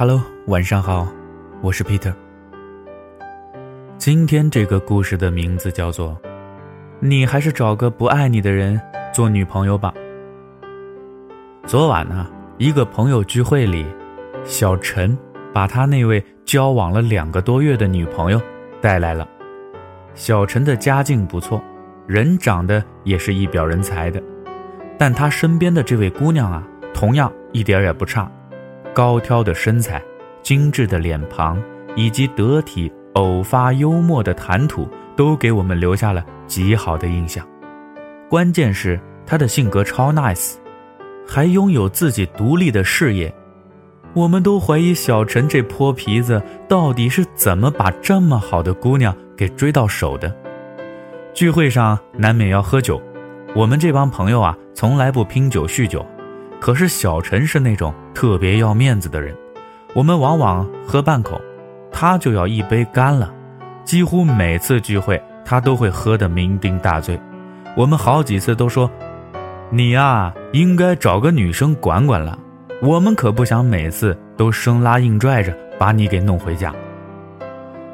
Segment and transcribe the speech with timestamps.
[0.00, 1.08] Hello，晚上好，
[1.60, 2.14] 我是 Peter。
[3.96, 6.16] 今天这个故事的名字叫做
[7.02, 8.80] “你还是找个不爱你的人
[9.12, 9.92] 做女朋友吧”。
[11.66, 13.84] 昨晚呢，一个朋友聚会里，
[14.44, 15.18] 小陈
[15.52, 18.40] 把他那位交往了两个多月的女朋友
[18.80, 19.26] 带来了。
[20.14, 21.60] 小陈的家境不错，
[22.06, 24.22] 人长得也是一表人才的，
[24.96, 26.62] 但他身边的这位姑娘啊，
[26.94, 28.30] 同样一点也不差。
[28.98, 30.02] 高挑的身材、
[30.42, 31.56] 精致的脸庞
[31.94, 37.46] 以及得体、偶发、幽默的谈吐，都给我们留下了极好的印象。
[38.28, 40.56] 关键是他的性格超 nice，
[41.24, 43.32] 还拥有自己独立的事业。
[44.14, 50.36] 我们都怀疑小陈这泼皮子到底是怎么把这么好的姑娘给追到手的。
[51.32, 53.00] 聚会上难免要喝酒，
[53.54, 56.04] 我们这帮朋友啊，从来不拼酒酗酒。
[56.60, 59.34] 可是小陈是那种特别要面子的人，
[59.94, 61.40] 我们往往喝半口，
[61.92, 63.32] 他就要一杯干了。
[63.84, 67.18] 几乎每次聚会，他都会喝得酩酊大醉。
[67.76, 68.90] 我们好几次都说
[69.70, 72.38] ：“你呀，应该找个女生管管了。”
[72.82, 76.72] 我们可不想每次都生拉硬拽着把你给弄回家。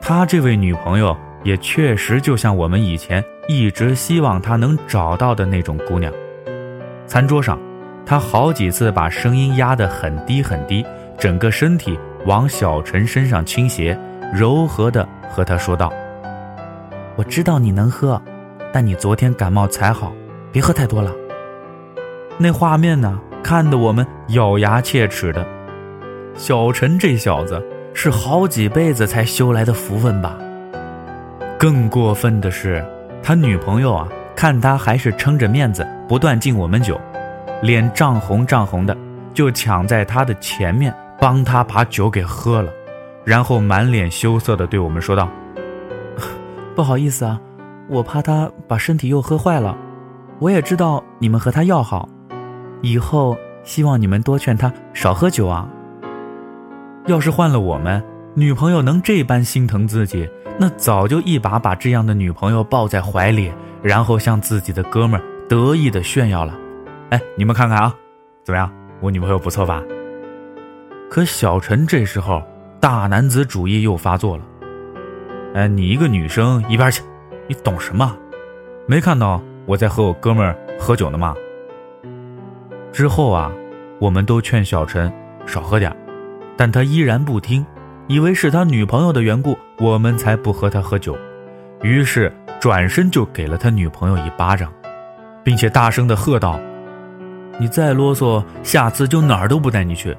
[0.00, 6.12] 他这位女朋友也确实就像我们以前一直希望他能找到的那种姑娘。
[7.06, 7.58] 餐桌上。
[8.06, 10.86] 他好几次把声音压得很低很低，
[11.18, 13.98] 整个身体往小陈身上倾斜，
[14.32, 15.92] 柔和地和他说道
[17.16, 18.22] ：“我知道你能喝，
[18.72, 20.12] 但你昨天感冒才好，
[20.52, 21.12] 别喝太多了。”
[22.38, 25.44] 那画面呢，看得我们咬牙切齿的。
[26.36, 27.60] 小陈这小子
[27.92, 30.38] 是好几辈子才修来的福分吧？
[31.58, 32.84] 更过分的是，
[33.20, 37.00] 他女朋友啊，看他还是撑着面子不断敬我们酒。
[37.62, 38.96] 脸涨红涨红的，
[39.32, 42.70] 就抢在他的前面帮他把酒给喝了，
[43.24, 45.28] 然后满脸羞涩的对我们说道
[46.76, 47.40] ：“不好意思啊，
[47.88, 49.76] 我怕他把身体又喝坏了。
[50.38, 52.08] 我也知道你们和他要好，
[52.82, 55.66] 以后希望你们多劝他少喝酒啊。
[57.06, 60.28] 要是换了我们，女朋友能这般心疼自己，
[60.58, 63.50] 那早就一把把这样的女朋友抱在怀里，
[63.82, 66.52] 然后向自己的哥们儿得意的炫耀了。”
[67.10, 67.94] 哎，你们看看啊，
[68.42, 68.68] 怎么样？
[69.00, 69.80] 我女朋友不错吧？
[71.08, 72.42] 可小陈这时候
[72.80, 74.42] 大男子主义又发作了。
[75.54, 77.02] 哎，你一个女生一边去，
[77.46, 78.16] 你懂什么？
[78.88, 81.32] 没看到我在和我哥们儿喝酒呢吗？
[82.92, 83.52] 之后啊，
[84.00, 85.12] 我们都劝小陈
[85.46, 85.94] 少喝点，
[86.56, 87.64] 但他依然不听，
[88.08, 91.16] 以为是他女朋友的缘故，我们才不和他喝酒。
[91.82, 94.72] 于是转身就给了他女朋友一巴掌，
[95.44, 96.58] 并且大声的喝道。
[97.58, 100.14] 你再啰嗦，下次就哪儿都不带你去。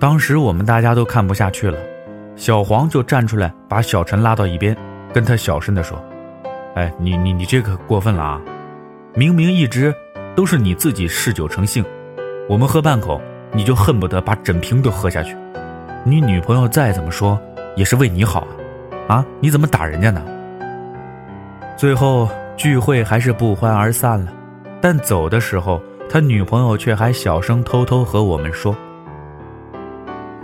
[0.00, 1.78] 当时我们大家都看不下去了，
[2.34, 4.76] 小黄就站出来把小陈拉到一边，
[5.12, 5.96] 跟他小声的说
[6.74, 8.40] ：“哎，你你你这可过分了啊！
[9.14, 9.94] 明明一直
[10.34, 11.84] 都是你自己嗜酒成性，
[12.48, 13.20] 我们喝半口
[13.52, 15.36] 你就恨不得把整瓶都喝下去。
[16.02, 17.40] 你女朋友再怎么说
[17.76, 18.40] 也是为你好
[19.06, 20.20] 啊，啊，你怎么打人家呢？”
[21.78, 24.32] 最后聚会还是不欢而散了，
[24.80, 25.80] 但走的时候。
[26.12, 28.76] 他女朋友却还小声偷偷和我们说：“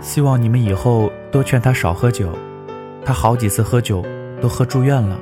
[0.01, 2.35] 希望你们以后多劝他少喝酒，
[3.05, 4.03] 他好几次喝酒
[4.41, 5.15] 都喝住院了。”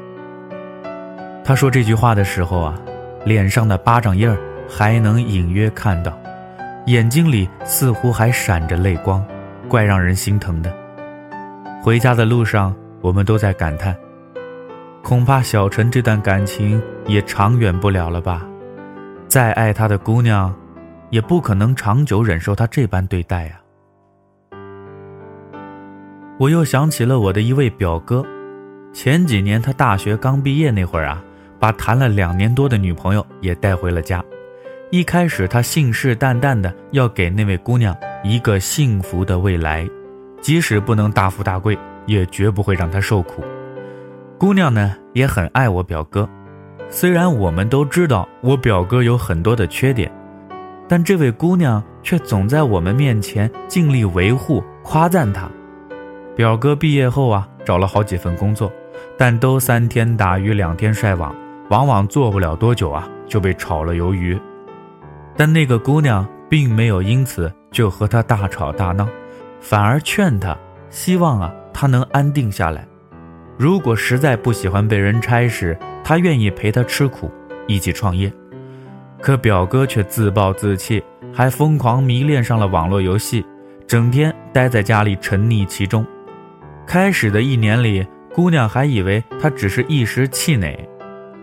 [1.44, 2.80] 他说这句话的时候啊，
[3.26, 4.38] 脸上的巴掌印儿
[4.70, 6.18] 还能隐约看到，
[6.86, 9.22] 眼睛里似乎还闪着泪光，
[9.68, 10.74] 怪让人心疼的。
[11.84, 13.94] 回家的路上，我们都在感叹：
[15.04, 18.48] 恐怕小陈这段感情也长远不了了吧。
[19.28, 20.56] 再爱他的姑娘，
[21.10, 23.60] 也不可能长久忍受他这般对待啊！
[26.40, 28.26] 我又想起了我的一位表哥，
[28.94, 31.22] 前几年他大学刚毕业那会儿啊，
[31.60, 34.24] 把谈了两年多的女朋友也带回了家。
[34.92, 37.94] 一开始他信誓旦旦的要给那位姑娘
[38.24, 39.86] 一个幸福的未来，
[40.42, 43.44] 即使不能大富大贵，也绝不会让她受苦。
[44.38, 46.30] 姑娘呢，也很爱我表哥。
[46.90, 50.10] 虽然我们都知道我表哥有很多的缺点，
[50.88, 55.50] 但这位姑娘却总在我们面前尽力维护、夸赞他。
[56.36, 58.72] 表哥毕业后啊，找了好几份工作，
[59.18, 61.36] 但都三天打鱼两天晒网，
[61.70, 64.40] 往往做不了多久啊就被炒了鱿鱼。
[65.36, 69.06] 但那个姑娘并没有因此就和他大吵大闹，
[69.60, 70.58] 反而劝他，
[70.90, 72.88] 希望啊他能安定下来。
[73.58, 77.30] 如果实在不喜欢被人差事，他愿意陪他吃苦，
[77.68, 78.32] 一起创业，
[79.20, 83.46] 可表哥却自暴自弃，还疯狂迷恋上了网络游戏，
[83.86, 86.08] 整天待在家里沉溺其中。
[86.86, 90.80] 开始的一年里，姑娘还以为他只是一时气馁，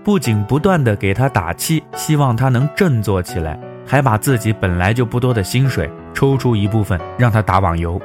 [0.02, 8.00] 不仅不断的给他打气，希望他能振作起来，还把自己本来就不多的薪水抽出一部分让他打网游。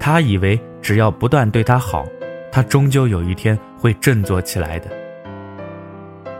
[0.00, 2.06] 他以为只要不断对他好，
[2.50, 4.88] 他终究有一天会振作起来的。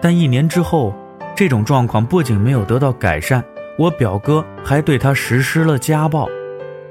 [0.05, 0.95] 但一年之后，
[1.35, 3.43] 这种状况不仅没有得到改善，
[3.79, 6.29] 我表哥还对她实施了家暴。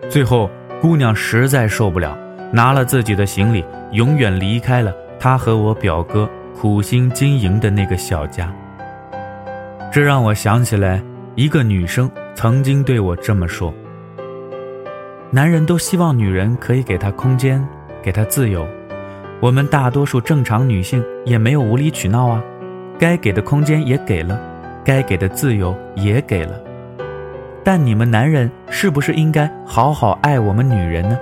[0.10, 0.50] 最后，
[0.82, 2.18] 姑娘实在受不了，
[2.52, 6.28] 拿了自己的行李，永远离开了他和我表哥
[6.60, 8.52] 苦心经营的那个小家。
[9.92, 11.00] 这让我想起来，
[11.36, 13.72] 一个女生曾经对我这么说
[15.30, 17.64] ：“男人都希望女人可以给他空间，
[18.02, 18.68] 给他自由。
[19.40, 22.44] 我们大多数正常女性也没有无理取闹啊。”
[23.04, 24.40] 该给的空间也给了，
[24.82, 26.58] 该给的自由也给了，
[27.62, 31.20] 但你们男人是不是应该好好爱我们女人呢？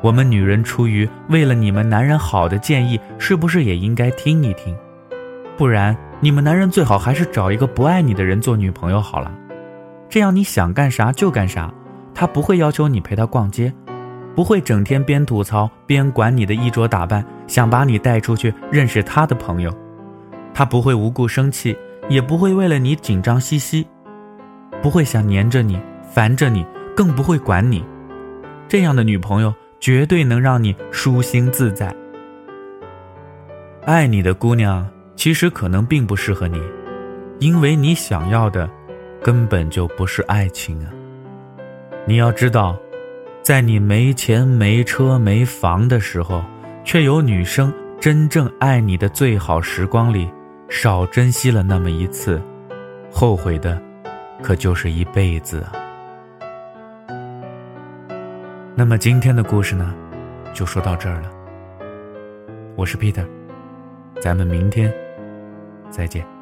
[0.00, 4.74] 我们女人出于为了你们男人好的建议，是不是也应该听一听？
[5.58, 9.30] 不然，你们男人最好还是找一个不爱你的人做女朋友好了，
[10.08, 11.70] 这样你想干啥就干啥，
[12.14, 13.70] 他不会要求你陪他逛街，
[14.34, 19.70] 不会整天边吐槽边管你的衣着打扮，想把你带出去认识他的朋友。
[20.54, 21.76] 他不会无故生气，
[22.08, 23.84] 也不会为了你紧张兮兮，
[24.80, 25.78] 不会想黏着你、
[26.08, 26.64] 烦着你，
[26.96, 27.84] 更不会管你。
[28.68, 31.94] 这样的女朋友绝对能让你舒心自在。
[33.84, 36.62] 爱你的姑娘其实可能并不适合你，
[37.40, 38.70] 因为你想要的
[39.22, 40.88] 根本就不是爱情啊！
[42.06, 42.76] 你要知道，
[43.42, 46.42] 在你没钱、没车、没房的时候，
[46.84, 50.30] 却有女生真正爱你的最好时光里。
[50.68, 52.42] 少珍惜了那么一次，
[53.12, 53.80] 后悔的
[54.42, 55.72] 可就是一辈子啊。
[58.74, 59.94] 那么今天的故事呢，
[60.52, 61.30] 就说到这儿了。
[62.76, 63.24] 我是 Peter，
[64.20, 64.92] 咱们明天
[65.90, 66.33] 再见。